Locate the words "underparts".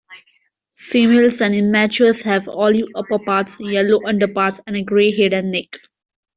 4.03-4.59